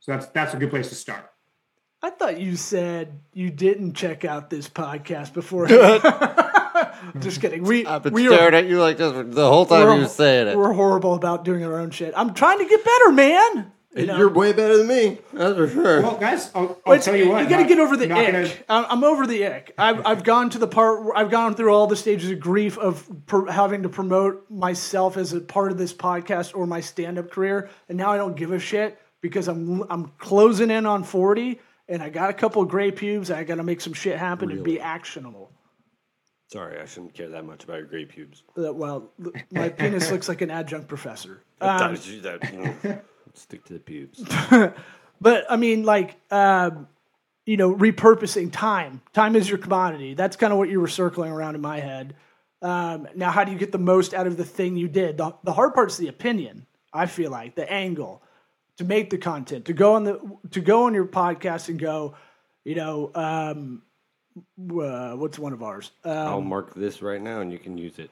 [0.00, 1.30] so that's that's a good place to start
[2.04, 5.66] I thought you said you didn't check out this podcast before.
[7.18, 7.62] Just kidding.
[7.62, 10.08] We I've been we staring are, at you like this the whole time you were
[10.08, 10.58] saying it.
[10.58, 12.12] we're horrible about doing our own shit.
[12.14, 13.72] I'm trying to get better, man.
[13.96, 14.18] You know?
[14.18, 15.18] You're way better than me.
[15.32, 16.02] That's for sure.
[16.02, 18.32] well guys i'll, I'll tell you what you got to get over the not ick.
[18.32, 19.72] gonna- I'm I'm over the ick.
[19.78, 22.76] I've, I've gone to the part where I've gone through all the stages of grief
[22.76, 27.18] of pr- having to promote myself as a part of this podcast or my stand
[27.18, 31.02] up career, and now I don't give a shit because I'm I'm closing in on
[31.02, 33.30] 40, and I got a couple of gray pubes.
[33.30, 35.50] I got to make some shit happen and be actionable.
[36.48, 38.42] Sorry, I shouldn't care that much about your gray pubes.
[38.56, 41.42] Uh, well, l- my penis looks like an adjunct professor.
[41.60, 43.02] Um, that- mm.
[43.34, 44.22] Stick to the pubes.
[45.20, 46.86] But I mean, like, um,
[47.46, 49.00] you know, repurposing time.
[49.12, 50.14] Time is your commodity.
[50.14, 52.14] That's kind of what you were circling around in my head.
[52.60, 55.16] Um, now, how do you get the most out of the thing you did?
[55.18, 56.66] The, the hard part's the opinion.
[56.92, 58.22] I feel like the angle
[58.78, 62.14] to make the content to go on the to go on your podcast and go,
[62.64, 63.82] you know, um,
[64.36, 65.90] uh, what's one of ours?
[66.04, 68.10] Uh, I'll mark this right now and you can use it.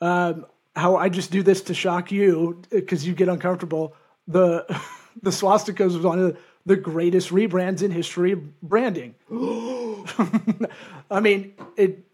[0.00, 3.94] how I just do this to shock you because you get uncomfortable.
[4.28, 4.64] The
[5.22, 9.14] the swastikas was one of the greatest rebrands in history of branding.
[11.10, 12.04] I mean, it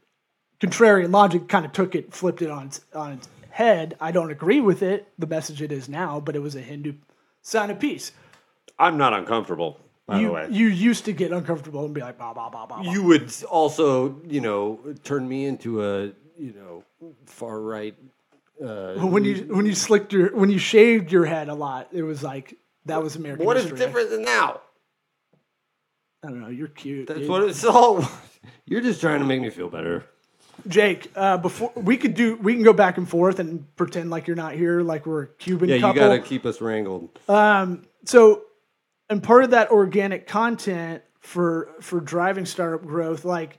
[0.60, 3.96] contrarian logic kind of took it, flipped it on its, on its head.
[4.00, 6.94] I don't agree with it, the message it is now, but it was a Hindu
[7.42, 8.12] sign of peace.
[8.78, 10.48] I'm not uncomfortable, by the You way.
[10.50, 12.90] you used to get uncomfortable and be like, bah, bah, bah, bah, bah.
[12.92, 16.06] you would also, you know, turn me into a,
[16.38, 16.84] you know,
[17.26, 17.94] far right.
[18.64, 22.02] Uh, when you when you slicked your when you shaved your head a lot, it
[22.02, 23.78] was like that was American what is history.
[23.78, 24.60] different than now?
[26.22, 26.48] I don't know.
[26.48, 27.06] You're cute.
[27.08, 27.28] That's dude.
[27.30, 28.06] what it's all.
[28.66, 30.04] You're just trying to make me feel better.
[30.68, 34.26] Jake, uh, before we could do, we can go back and forth and pretend like
[34.26, 37.18] you're not here, like we're a Cuban Yeah, you got to keep us wrangled.
[37.28, 38.42] Um, so,
[39.08, 43.58] and part of that organic content for for driving startup growth, like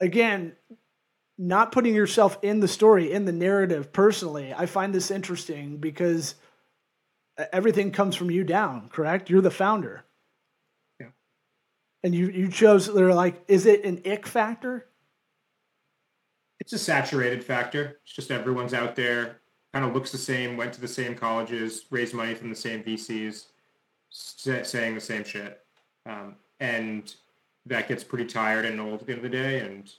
[0.00, 0.54] again,
[1.38, 3.92] not putting yourself in the story, in the narrative.
[3.92, 6.34] Personally, I find this interesting because
[7.52, 8.88] everything comes from you down.
[8.90, 9.30] Correct?
[9.30, 10.04] You're the founder.
[10.98, 11.08] Yeah.
[12.02, 12.92] And you you chose.
[12.92, 14.86] They're like, is it an ick factor?
[16.60, 17.98] It's a saturated factor.
[18.04, 19.40] It's just everyone's out there
[19.72, 22.82] kind of looks the same went to the same colleges raised money from the same
[22.82, 23.46] vcs
[24.10, 25.60] saying the same shit.
[26.06, 27.14] Um, and
[27.66, 29.92] that gets pretty tired and old at the end of the day and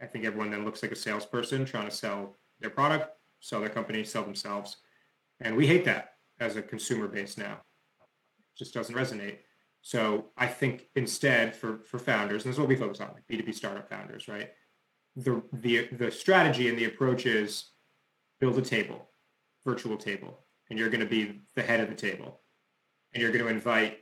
[0.00, 3.68] i think everyone then looks like a salesperson trying to sell their product sell their
[3.68, 4.76] company sell themselves.
[5.40, 7.60] And we hate that as a consumer base now.
[8.00, 9.38] It just doesn't resonate.
[9.82, 13.26] So i think instead for for founders and this is what we focus on like
[13.28, 14.50] b2b startup founders right
[15.16, 17.70] the the the strategy and the approach is
[18.38, 19.08] build a table,
[19.64, 22.40] virtual table, and you're going to be the head of the table,
[23.12, 23.98] and you're going to invite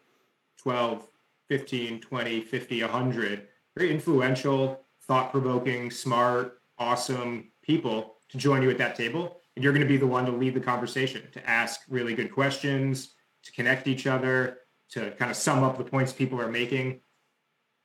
[0.62, 1.06] 12,
[1.48, 8.96] 15, 20, 50, 100 very influential, thought-provoking, smart, awesome people to join you at that
[8.96, 12.14] table, and you're going to be the one to lead the conversation, to ask really
[12.14, 14.58] good questions, to connect each other,
[14.90, 17.00] to kind of sum up the points people are making.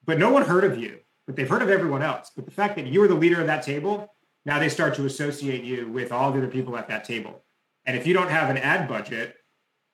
[0.06, 2.32] But no one heard of you, but they've heard of everyone else.
[2.36, 4.14] But the fact that you are the leader of that table,
[4.46, 7.44] now they start to associate you with all the other people at that table.
[7.86, 9.36] And if you don't have an ad budget,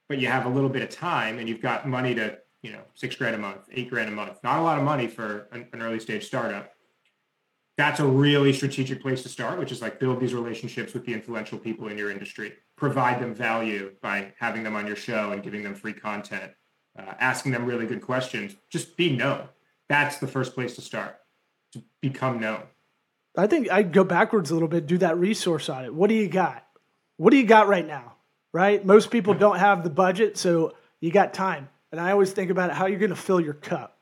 [0.08, 2.82] but you have a little bit of time and you've got money to, you know,
[2.96, 5.68] six grand a month, eight grand a month, not a lot of money for an,
[5.72, 6.72] an early stage startup.
[7.78, 11.14] That's a really strategic place to start, which is like build these relationships with the
[11.14, 15.44] influential people in your industry, provide them value by having them on your show and
[15.44, 16.52] giving them free content,
[16.98, 18.56] uh, asking them really good questions.
[18.70, 19.48] Just be known.
[19.90, 21.18] That's the first place to start
[21.74, 22.62] to become known.
[23.38, 25.94] I think I'd go backwards a little bit, do that resource audit.
[25.94, 26.66] What do you got?
[27.18, 28.14] What do you got right now?
[28.54, 28.84] Right?
[28.86, 31.70] Most people don't have the budget, so you got time.
[31.92, 33.98] And I always think about it, how you're going to fill your cup.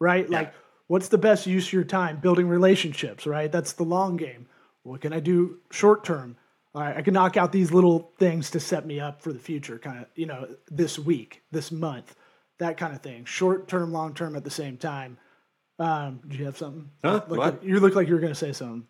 [0.00, 0.28] Right?
[0.28, 0.38] Yeah.
[0.38, 0.54] Like,
[0.86, 2.18] what's the best use of your time?
[2.20, 3.50] Building relationships, right?
[3.50, 4.46] That's the long game.
[4.82, 6.36] What can I do short term?
[6.74, 9.38] All right, I can knock out these little things to set me up for the
[9.38, 12.16] future, kind of, you know, this week, this month,
[12.58, 13.24] that kind of thing.
[13.24, 15.18] Short term, long term at the same time.
[15.78, 16.88] Um, do you have something?
[17.04, 17.14] Huh?
[17.14, 17.38] Look What?
[17.38, 18.86] like- you look like you were going to say something.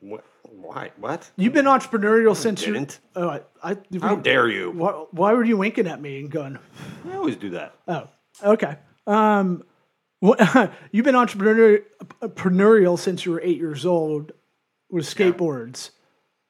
[0.00, 0.24] What?
[0.50, 0.90] Why?
[0.98, 1.30] What?
[1.36, 2.72] You've been entrepreneurial since you.
[2.74, 3.00] didn't.
[3.16, 3.40] Oh, I.
[3.62, 4.70] I How dare you?
[4.70, 6.58] Why, why were you winking at me and going?
[7.10, 7.74] I always do that.
[7.88, 8.08] Oh,
[8.42, 8.76] okay.
[9.06, 9.64] Um,
[10.20, 11.80] what, you've been entrepreneur,
[12.22, 14.32] entrepreneurial since you were eight years old
[14.90, 15.90] with skateboards.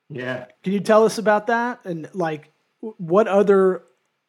[0.08, 0.46] Yeah.
[0.62, 3.82] Can you tell us about that and like what other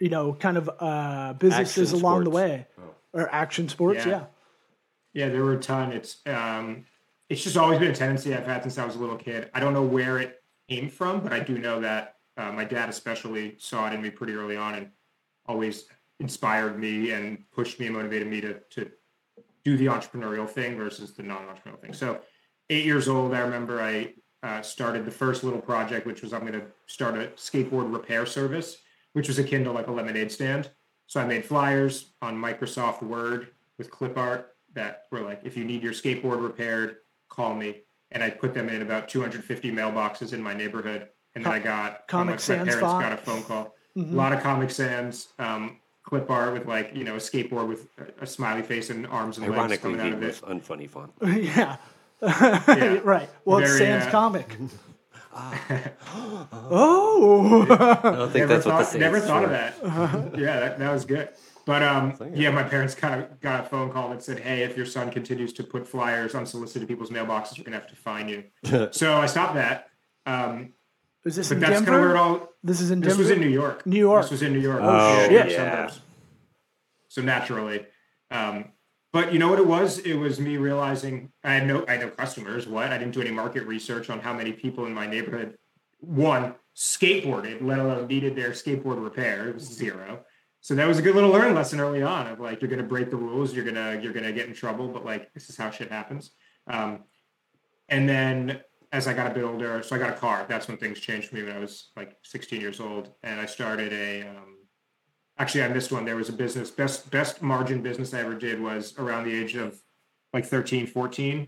[0.04, 2.36] you know kind of uh, businesses Action along the sports.
[2.36, 2.68] way
[3.14, 4.06] or action sports?
[4.06, 4.12] Yeah.
[4.12, 4.26] Yeah.
[5.14, 5.94] Yeah, there were a ton.
[5.94, 6.86] It's um,
[7.30, 9.50] it's just always been a tendency I've had since I was a little kid.
[9.54, 12.90] I don't know where it came from, but I do know that uh, my dad
[12.90, 14.90] especially saw it in me pretty early on and
[15.46, 15.86] always
[16.20, 18.92] inspired me and pushed me and motivated me to to
[19.64, 21.94] do the entrepreneurial thing versus the non-entrepreneurial thing.
[21.94, 22.20] So,
[22.70, 26.42] eight years old, I remember I uh, started the first little project, which was I'm
[26.42, 28.80] going to start a skateboard repair service,
[29.14, 30.70] which was akin to like a lemonade stand.
[31.08, 35.64] So I made flyers on Microsoft Word with clip art that were like, if you
[35.64, 36.98] need your skateboard repaired,
[37.30, 37.82] call me.
[38.12, 41.10] And I put them in about 250 mailboxes in my neighborhood.
[41.36, 43.04] And then I got Comic my parents font.
[43.04, 43.74] got a phone call.
[43.96, 47.88] A lot of Comic Sans, um, clip art with like, you know, a skateboard with
[47.98, 50.26] a, a smiley face and arms and legs Ironically, coming out of it.
[50.26, 51.12] most unfunny font.
[51.24, 51.78] yeah.
[52.22, 53.00] Yeah.
[53.04, 53.30] right.
[53.46, 54.58] Well, it's Very, Sans uh, comic.
[56.72, 57.66] oh.
[57.70, 59.76] I don't think never that's thought, what the never Saints thought of that.
[60.40, 61.30] yeah, that, that was good.
[61.66, 64.76] But um, yeah, my parents kind of got a phone call that said, "Hey, if
[64.76, 68.28] your son continues to put flyers unsolicited in people's mailboxes, we're gonna have to fine
[68.28, 68.44] you."
[68.92, 69.88] so I stopped that.
[70.26, 70.74] Um,
[71.24, 72.50] Is this but in that's kind of where it all.
[72.64, 73.24] This is in This Denver.
[73.24, 73.86] was in New York.
[73.86, 74.24] New York.
[74.24, 74.80] This was in New York.
[74.82, 75.52] Oh, yeah, shit.
[75.52, 75.92] yeah.
[77.08, 77.86] So naturally,
[78.30, 78.72] um,
[79.14, 80.00] but you know what it was?
[80.00, 82.68] It was me realizing I had no, I had no customers.
[82.68, 82.92] What?
[82.92, 85.56] I didn't do any market research on how many people in my neighborhood,
[86.00, 89.50] one skateboarded, let alone needed their skateboard repair.
[89.50, 90.26] It was zero.
[90.62, 93.12] So that was a good little learning lesson early on of like you're gonna break
[93.12, 95.92] the rules, you're gonna you're gonna get in trouble, but like this is how shit
[95.92, 96.32] happens.
[96.66, 97.04] Um,
[97.90, 100.48] and then as I got a bit older, so I got a car.
[100.50, 103.46] That's when things changed for me when I was like 16 years old, and I
[103.46, 104.28] started a.
[104.28, 104.63] Um,
[105.38, 106.06] actually, I missed one.
[106.06, 109.56] There was a business best best margin business I ever did was around the age
[109.56, 109.80] of
[110.34, 111.48] like 13, 14.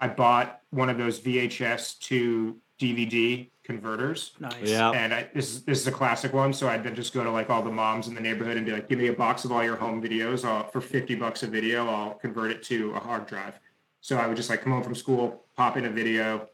[0.00, 4.32] I bought one of those VHS to DVD converters.
[4.40, 4.54] nice.
[4.62, 4.90] Yeah.
[4.90, 6.52] And I, this is this is a classic one.
[6.52, 8.72] So I'd then just go to like all the moms in the neighborhood and be
[8.72, 10.44] like, "Give me a box of all your home videos.
[10.44, 13.58] I'll, for fifty bucks a video, I'll convert it to a hard drive."
[14.00, 16.48] So I would just like come home from school, pop in a video,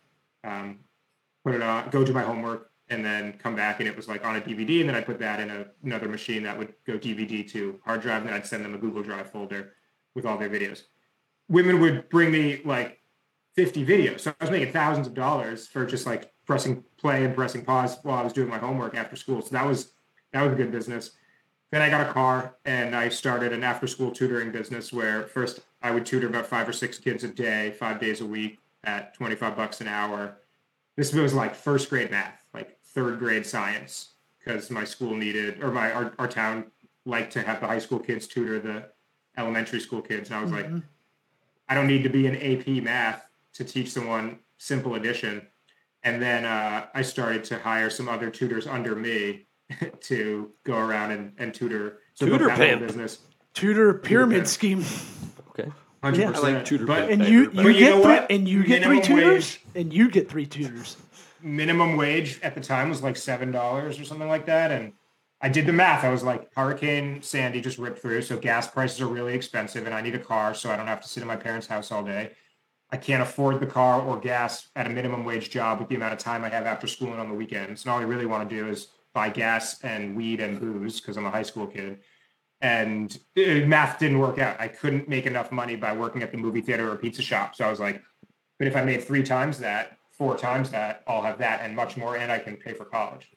[0.44, 0.78] um,
[1.44, 4.24] put it on, go do my homework, and then come back, and it was like
[4.24, 6.98] on a DVD, and then I'd put that in a, another machine that would go
[6.98, 9.74] DVD to hard drive, and then I'd send them a Google Drive folder
[10.14, 10.83] with all their videos.
[11.48, 13.00] Women would bring me like
[13.57, 14.20] 50 videos.
[14.20, 17.98] So I was making thousands of dollars for just like pressing play and pressing pause
[18.03, 19.42] while I was doing my homework after school.
[19.42, 19.92] So that was
[20.33, 21.12] that was a good business.
[21.70, 25.61] Then I got a car and I started an after school tutoring business where first
[25.83, 29.14] I would tutor about five or six kids a day, five days a week at
[29.14, 30.38] 25 bucks an hour.
[30.96, 35.70] This was like first grade math, like third grade science, because my school needed or
[35.70, 36.66] my our, our town
[37.05, 38.85] liked to have the high school kids tutor the
[39.37, 40.29] elementary school kids.
[40.31, 40.68] And I was like,
[41.68, 43.24] I don't need to be an AP math
[43.55, 45.46] to teach someone simple addition.
[46.03, 49.46] And then uh, I started to hire some other tutors under me
[50.00, 51.98] to go around and, and tutor.
[52.14, 52.81] So Tutor built pimp.
[52.83, 53.18] business.
[53.55, 54.46] Tutor pyramid pimp.
[54.48, 54.85] scheme.
[55.50, 55.70] Okay.
[56.03, 56.31] Hundred Yeah.
[56.31, 56.46] percent.
[56.46, 57.11] I like tutor but.
[57.11, 58.31] And you you But you get know three, what?
[58.31, 59.61] and you get three tutors, wage.
[59.74, 60.96] and you get three tutors.
[61.42, 64.70] Minimum wage at the time was like seven dollars or something like that.
[64.70, 64.92] And
[65.40, 66.05] I did the math.
[66.05, 69.94] I was like, Hurricane Sandy just ripped through, so gas prices are really expensive, and
[69.94, 72.03] I need a car so I don't have to sit in my parents' house all
[72.03, 72.33] day.
[72.90, 76.12] I can't afford the car or gas at a minimum wage job with the amount
[76.12, 77.85] of time I have after school and on the weekends.
[77.85, 81.16] And all I really want to do is buy gas and weed and booze because
[81.16, 82.00] I'm a high school kid.
[82.61, 84.61] And uh, math didn't work out.
[84.61, 87.55] I couldn't make enough money by working at the movie theater or pizza shop.
[87.55, 88.03] So I was like,
[88.59, 91.96] but if I made three times that, four times that, I'll have that and much
[91.96, 93.30] more, and I can pay for college.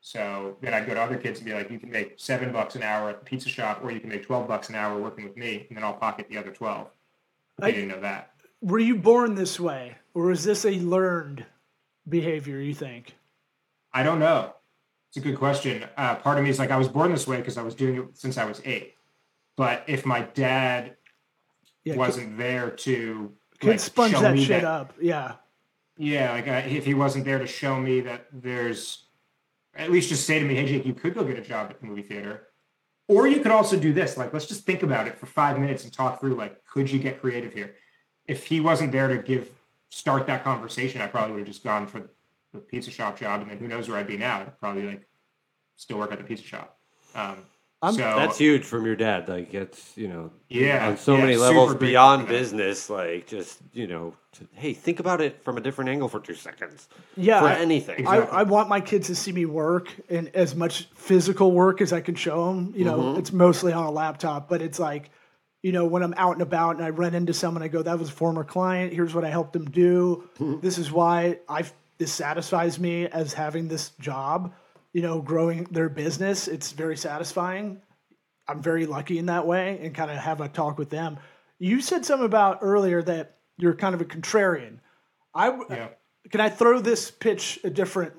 [0.00, 2.76] So then I'd go to other kids and be like, you can make seven bucks
[2.76, 5.24] an hour at the pizza shop, or you can make 12 bucks an hour working
[5.24, 6.86] with me, and then I'll pocket the other 12.
[7.58, 8.30] They I- didn't know that.
[8.62, 11.44] Were you born this way, or is this a learned
[12.08, 12.58] behavior?
[12.58, 13.14] You think?
[13.92, 14.54] I don't know.
[15.08, 15.84] It's a good question.
[15.98, 17.96] Uh, part of me is like, I was born this way because I was doing
[17.96, 18.94] it since I was eight.
[19.56, 20.96] But if my dad
[21.84, 24.94] Yeah, wasn't there to Could like, sponge that shit up.
[25.00, 25.34] Yeah.
[26.02, 29.04] Yeah, like uh, if he wasn't there to show me that there's,
[29.74, 31.78] at least just say to me, hey Jake, you could go get a job at
[31.78, 32.48] the movie theater,
[33.06, 34.16] or you could also do this.
[34.16, 36.36] Like, let's just think about it for five minutes and talk through.
[36.36, 37.74] Like, could you get creative here?
[38.26, 39.50] If he wasn't there to give
[39.90, 42.08] start that conversation, I probably would have just gone for
[42.54, 44.40] the pizza shop job, and then who knows where I'd be now?
[44.40, 45.06] I'd probably like
[45.76, 46.78] still work at the pizza shop.
[47.14, 47.36] Um,
[47.82, 49.28] I'm- so That's huge from your dad.
[49.28, 52.90] Like it's you know, Yeah, on so yeah, many levels beyond for business.
[52.90, 56.34] Like just you know, to, hey, think about it from a different angle for two
[56.34, 56.88] seconds.
[57.16, 57.40] Yeah.
[57.40, 58.06] for I- anything.
[58.06, 58.38] I, Exactly.
[58.38, 62.00] I want my kids to see me work and as much physical work as I
[62.02, 62.74] can show them.
[62.76, 63.18] You know, Mm-hmm.
[63.20, 65.10] it's mostly on a laptop, but it's like,
[65.62, 67.98] you know, when I'm out and about and I run into someone, I go, "That
[67.98, 68.92] was a former client.
[68.92, 70.28] Here's what I helped them do.
[70.38, 70.60] Mm-hmm.
[70.60, 71.64] This is why I
[71.98, 74.54] this satisfies me as having this job.
[74.92, 76.48] You know, growing their business.
[76.48, 77.80] It's very satisfying.
[78.48, 81.18] I'm very lucky in that way, and kind of have a talk with them.
[81.58, 84.78] You said something about earlier that you're kind of a contrarian.
[85.34, 85.88] I yeah,
[86.30, 88.14] can I throw this pitch a different,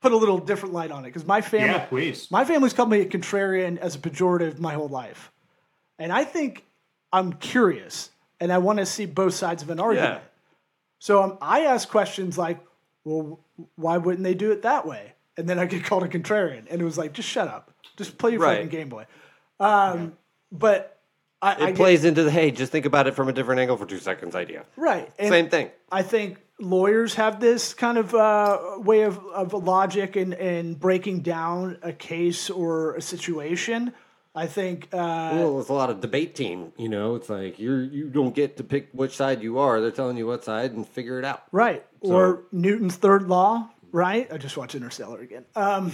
[0.00, 1.08] put a little different light on it?
[1.08, 2.30] Because my family, yeah, please.
[2.30, 5.30] my family's called me a contrarian as a pejorative my whole life,
[5.98, 6.64] and I think
[7.12, 10.22] I'm curious and I want to see both sides of an argument.
[10.98, 12.58] So um, I ask questions like,
[13.04, 13.40] "Well,
[13.76, 16.82] why wouldn't they do it that way?" And then I get called a contrarian, and
[16.82, 18.56] it was like, "Just shut up, just play your Right.
[18.56, 19.06] fucking Game Boy."
[19.60, 20.14] Um,
[20.52, 20.98] But
[21.40, 23.60] I, it I get- plays into the hey, just think about it from a different
[23.60, 24.64] angle for two seconds idea.
[24.76, 25.10] right.
[25.18, 25.70] And Same thing.
[25.92, 31.20] I think lawyers have this kind of uh, way of, of logic and, and breaking
[31.20, 33.92] down a case or a situation.
[34.34, 36.72] I think, uh, Well, it's a lot of debate team.
[36.76, 39.80] You know, it's like you're you don't get to pick which side you are.
[39.80, 41.42] They're telling you what side and figure it out.
[41.52, 44.30] right, or Newton's third law, right?
[44.32, 45.44] I just watched Interstellar again.
[45.56, 45.92] Um,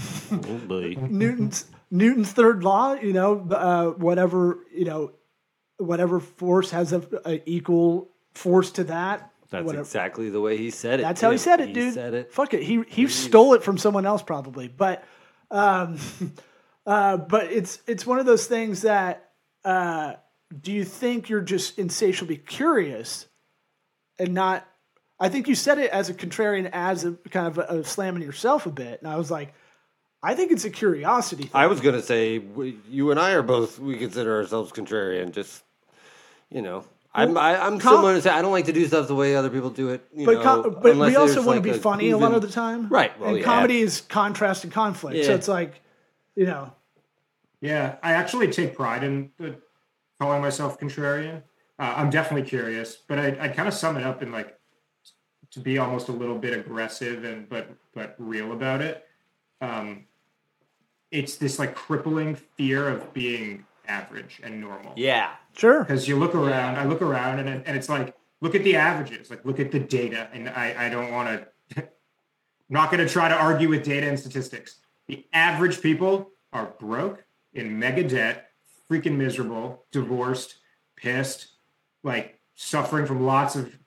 [1.10, 5.12] Newton's Newton's third law, you know, uh, whatever you know,
[5.78, 9.30] whatever force has a, a equal force to that.
[9.50, 9.82] That's whatever.
[9.82, 11.04] exactly the way he said it.
[11.04, 11.94] That's how he said it, He dude.
[11.94, 12.32] said it.
[12.32, 12.62] Fuck it.
[12.62, 15.04] He he stole it from someone else probably, but
[15.50, 15.98] um,
[16.86, 19.30] uh, but it's it's one of those things that
[19.64, 20.14] uh,
[20.60, 23.26] do you think you're just insatiably curious
[24.18, 24.66] and not?
[25.20, 28.22] I think you said it as a contrarian, as a kind of a, a slamming
[28.22, 29.54] yourself a bit, and I was like,
[30.22, 31.44] I think it's a curiosity.
[31.44, 31.52] Thing.
[31.54, 35.32] I was gonna say we, you and I are both we consider ourselves contrarian.
[35.32, 35.62] Just
[36.50, 39.06] you know, I'm I, I'm com- similar to say I don't like to do stuff
[39.06, 40.04] the way other people do it.
[40.14, 42.18] You but know, com- but we also there's, want like, to be a funny a
[42.18, 43.44] lot of the time, Right, well, and yeah.
[43.44, 45.80] comedy is contrast and conflict, so it's like,
[46.34, 46.72] you know,
[47.60, 49.30] Yeah, I actually take pride in
[50.18, 51.42] calling myself contrarian.
[51.78, 54.58] Uh, I'm definitely curious, but I, I kind of sum it up in like
[55.54, 59.06] to be almost a little bit aggressive and but but real about it.
[59.60, 60.04] Um,
[61.10, 64.92] it's this like crippling fear of being average and normal.
[64.96, 68.64] Yeah, sure, because you look around, I look around, and and it's like look at
[68.64, 71.88] the averages, like look at the data, and I I don't want to,
[72.68, 74.76] not going to try to argue with data and statistics.
[75.06, 78.48] The average people are broke, in mega debt,
[78.90, 80.56] freaking miserable, divorced,
[80.96, 81.48] pissed,
[82.02, 83.78] like suffering from lots of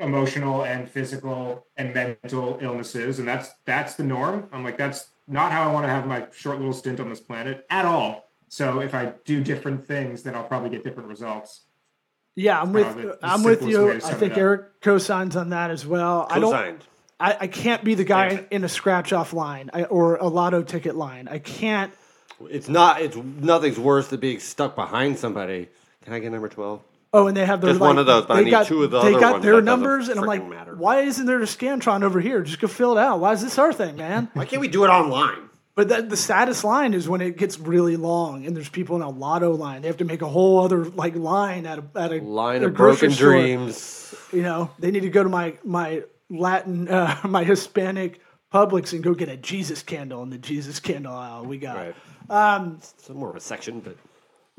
[0.00, 4.48] emotional and physical and mental illnesses, and that's that's the norm.
[4.52, 7.20] I'm like that's not how I want to have my short little stint on this
[7.20, 8.28] planet at all.
[8.48, 11.66] So if I do different things, then I'll probably get different results.
[12.34, 13.92] yeah, I'm with the- the I'm with you.
[13.92, 14.38] I think it up.
[14.38, 16.26] Eric cosigns on that as well.
[16.30, 16.82] I don't.
[17.20, 18.38] I, I can't be the guy Yeah.
[18.38, 21.28] in, in a scratch off line I, or a lotto ticket line.
[21.28, 21.92] I can't.
[22.48, 23.02] It's not.
[23.02, 25.68] It's nothing's worse than being stuck behind somebody.
[26.02, 26.80] Can I get number twelve?
[27.12, 28.66] Oh, and they have their Just like, one of those, but I they need got,
[28.66, 29.44] two of the They other got ones.
[29.44, 30.76] their That doesn't numbers, and I'm like, matter.
[30.76, 32.42] why isn't there a Scantron over here?
[32.42, 33.18] Just go fill it out.
[33.18, 34.30] Why is this our thing, man?
[34.34, 35.48] Why can't we do it online?
[35.74, 39.02] But that, the saddest line is when it gets really long and there's people in
[39.02, 39.82] a lotto line.
[39.82, 42.66] They have to make a whole other like line at a at a Line a
[42.66, 43.32] of grocery broken store.
[43.32, 44.14] dreams.
[44.32, 48.20] You know, they need to go to my my Latin uh, my Hispanic
[48.52, 51.44] Publix and go get a Jesus candle in the Jesus candle aisle.
[51.46, 51.94] We got Right.
[52.28, 53.96] um, It's more of a section, but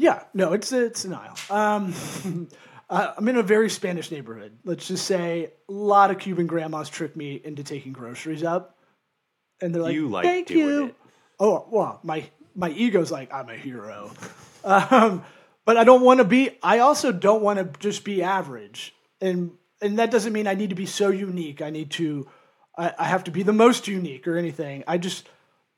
[0.02, 1.38] yeah, no, it's it's an aisle.
[1.52, 1.93] Um,
[2.89, 4.58] uh, I'm in a very Spanish neighborhood.
[4.66, 8.78] Let's just say a lot of Cuban grandmas trick me into taking groceries up,
[9.62, 10.95] and they're like, You like "Thank doing you." it.
[11.39, 14.12] Oh well, my my ego's like I'm a hero,
[14.64, 15.24] um,
[15.66, 16.58] but I don't want to be.
[16.64, 19.52] I also don't want to just be average, and
[19.84, 21.62] and that doesn't mean I need to be so unique.
[21.62, 22.28] I need to,
[22.76, 24.84] I, I have to be the most unique or anything.
[24.88, 25.28] I just,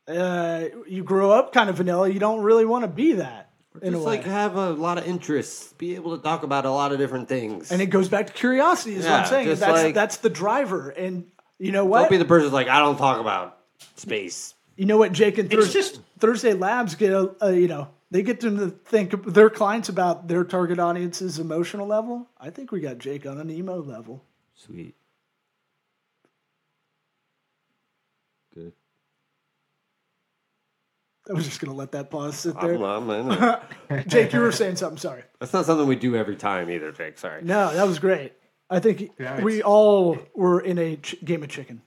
[0.08, 2.08] uh, you grow up kind of vanilla.
[2.08, 3.50] You don't really want to be that.
[3.82, 4.16] In a Just way.
[4.18, 7.28] like have a lot of interests, be able to talk about a lot of different
[7.28, 7.72] things.
[7.72, 9.46] And it goes back to curiosity, is what I'm Yeah, saying.
[9.48, 10.90] just That's like- that's the driver.
[10.90, 11.24] And
[11.58, 12.00] you know what?
[12.02, 13.58] Don't be the person who's like, I don't talk about
[13.96, 14.54] space.
[14.76, 17.88] you know what Jake and It's Thurs- just- Thursday Labs get a, a you know,
[18.12, 22.28] they get them to think their clients about their target audience's emotional level.
[22.40, 24.22] I think we got Jake on an emo level.
[24.54, 24.94] Sweet.
[31.28, 32.74] I was just gonna let that pause sit there.
[32.74, 33.60] I'm, I'm, I
[33.90, 33.98] know.
[34.06, 35.22] Jake, you were saying something, sorry.
[35.40, 37.18] That's not something we do every time either, Jake.
[37.18, 37.42] Sorry.
[37.42, 38.32] No, that was great.
[38.68, 41.80] I think Yeah, we it's- all were in a ch- game of chicken.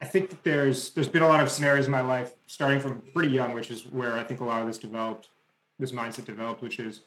[0.00, 3.02] I think that there's there's been a lot of scenarios in my life, starting from
[3.14, 5.28] pretty young, which is where I think a lot of this developed,
[5.78, 7.02] this mindset developed, which is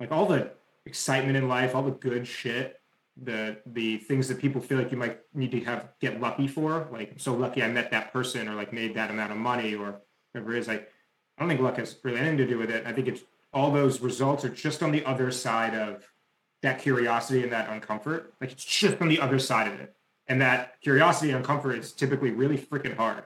[0.00, 0.50] like all the
[0.86, 2.80] excitement in life, all the good shit,
[3.22, 6.88] the the things that people feel like you might need to have get lucky for.
[6.90, 9.74] Like I'm so lucky I met that person or like made that amount of money
[9.74, 10.00] or
[10.32, 10.68] whatever it is.
[10.68, 10.88] Like
[11.36, 12.86] I don't think luck has really anything to do with it.
[12.86, 13.22] I think it's
[13.52, 16.08] all those results are just on the other side of
[16.62, 18.26] that curiosity and that uncomfort.
[18.40, 19.94] Like it's just on the other side of it.
[20.28, 23.24] And that curiosity and comfort is typically really freaking hard.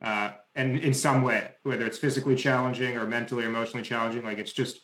[0.00, 4.38] Uh, and in some way, whether it's physically challenging or mentally or emotionally challenging, like
[4.38, 4.80] it's just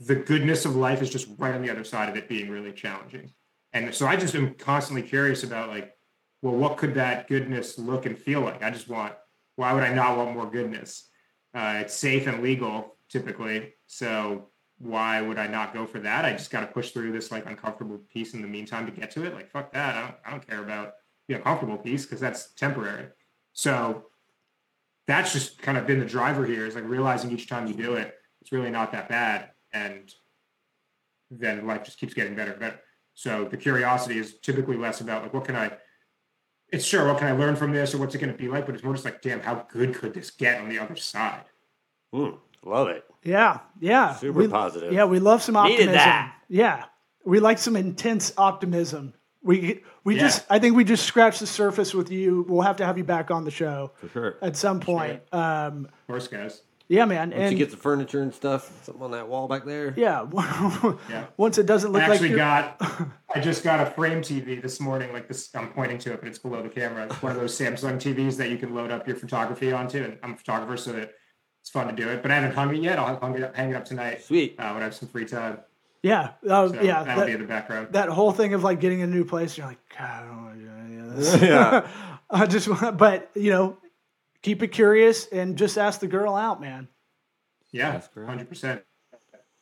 [0.00, 2.72] the goodness of life is just right on the other side of it being really
[2.72, 3.32] challenging.
[3.72, 5.92] And so I just am constantly curious about like,
[6.42, 8.62] well, what could that goodness look and feel like?
[8.62, 9.14] I just want,
[9.56, 11.08] why would I not want more goodness?
[11.54, 13.74] Uh, it's safe and legal typically.
[13.86, 14.48] So
[14.78, 16.24] why would I not go for that?
[16.24, 19.10] I just got to push through this like uncomfortable piece in the meantime to get
[19.12, 19.34] to it.
[19.34, 19.96] Like fuck that.
[19.96, 20.94] I don't I don't care about
[21.28, 23.06] the uncomfortable piece because that's temporary.
[23.52, 24.06] So
[25.06, 27.94] that's just kind of been the driver here is like realizing each time you do
[27.94, 29.50] it, it's really not that bad.
[29.72, 30.12] And
[31.30, 32.80] then life just keeps getting better and better.
[33.14, 35.72] So the curiosity is typically less about like what can I
[36.70, 38.66] it's sure what can I learn from this or what's it going to be like,
[38.66, 41.44] but it's more just like, damn, how good could this get on the other side?
[42.12, 43.04] Mm, love it.
[43.22, 44.14] Yeah, yeah.
[44.14, 44.92] Super We- positive.
[44.92, 45.94] Yeah, we love some Needed optimism.
[45.94, 46.34] that.
[46.48, 46.84] Yeah,
[47.24, 49.14] we like some intense optimism.
[49.42, 50.22] We we Yeah.
[50.22, 52.44] just I think we just scratched the surface with you.
[52.48, 54.36] We'll have to have you back on the show For sure.
[54.42, 55.22] at some point.
[55.32, 56.62] Um, Of course, guys.
[56.88, 57.30] Yeah, man.
[57.30, 59.94] Once and you get the furniture and stuff, something on that wall back there.
[59.96, 60.26] yeah,
[61.10, 61.26] Yeah.
[61.36, 62.76] once it doesn't look I like actually you're- got
[63.34, 65.12] I just got a frame TV this morning.
[65.12, 67.04] Like this, I'm pointing to it, but it's below the camera.
[67.06, 70.18] It's one of those Samsung TVs that you can load up your photography onto, and
[70.22, 71.14] I'm a photographer, so that
[71.60, 72.22] it's fun to do it.
[72.22, 72.98] But I haven't hung it yet.
[72.98, 74.54] I'll hang it up, hang it up tonight Sweet.
[74.58, 75.58] uh, when I have some free time.
[76.02, 77.02] yeah, uh, So yeah.
[77.02, 77.88] that'll that- be in the background.
[77.92, 80.58] that whole thing of like getting a new place, you're like, God, I don't want
[80.58, 81.40] to do any of this.
[81.42, 81.88] Yeah.
[82.30, 83.78] I just, want- but you know,
[84.44, 86.86] keep it curious and just ask the girl out, man.
[87.72, 88.82] yeah, hundred percent,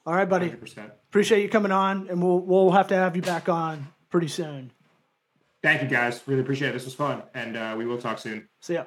[0.04, 0.46] All right, buddy.
[0.48, 0.92] hundred percent.
[1.08, 4.70] Appreciate you coming on, and we'll we'll have to have you back on pretty soon.
[5.62, 6.20] Thank you, guys.
[6.26, 6.72] Really appreciate it.
[6.72, 8.48] This was fun, and uh, we will talk soon.
[8.60, 8.84] See ya.